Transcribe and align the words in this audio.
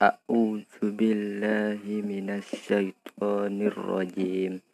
A'udzu 0.00 0.96
billahi 0.96 2.00
minasyaitonir 2.00 3.76
rajim. 3.76 4.64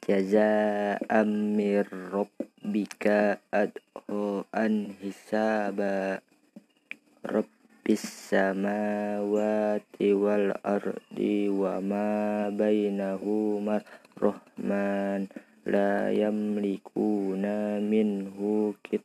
Jazaa'an 0.00 1.52
mir 1.52 1.84
rabbika 2.16 3.44
adho'an 3.52 4.96
hisaba. 5.04 6.24
Rabbis 7.20 8.00
samawati 8.00 10.16
wal 10.16 10.56
ardi 10.64 11.52
wa 11.52 11.76
ma 11.84 12.48
bainahuma 12.48 13.84
rahman 14.16 15.28
la 15.68 16.08
yamlikuna 16.08 17.84
minhu 17.84 18.72
kit 18.80 19.04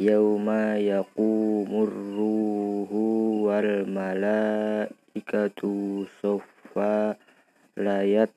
Yauma 0.00 0.80
yaqumur 0.80 1.92
ruhu 1.92 3.44
wal 3.44 3.84
malaikatu 3.84 6.08
soffa 6.24 7.20
layat 7.76 8.32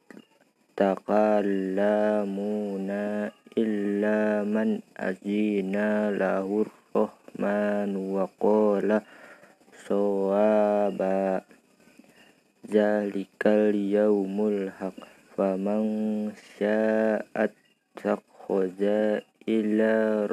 takallamuna 0.75 3.31
illa 3.55 4.43
man 4.43 4.83
azina 4.99 6.11
lahur 6.11 6.67
rahman 6.91 7.95
wa 8.11 8.27
qala 8.43 8.99
sawaba. 9.71 11.47
Zalikal 12.67 13.71
yaumul 13.71 14.67
haq 14.67 14.99
faman 15.31 16.35
sya'at 16.59 17.55
takhoza 17.95 19.23
ila 19.47 20.27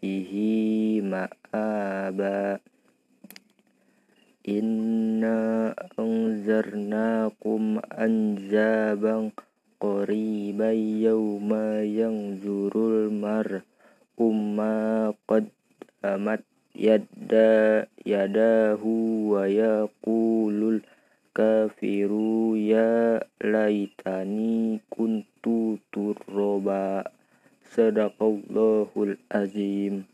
rabbihi 0.00 1.04
ma'aba. 1.04 2.56
Inna 4.48 5.76
anzarnakum 6.00 7.76
anzaban 7.92 9.36
qariban 9.76 10.80
yawma 11.04 11.84
yanzurul 11.84 13.12
mar 13.12 13.60
umma 14.16 15.12
qad 15.28 15.52
amat 16.00 16.40
yadda 16.72 17.84
yadahu 18.00 19.36
wa 19.36 19.44
yaqulul 19.44 20.80
kafiru 21.36 22.56
ya 22.56 23.20
laitani 23.44 24.80
kuntu 24.88 25.76
turroba 25.92 27.04
sadaqallahul 27.70 29.16
azim 29.30 30.04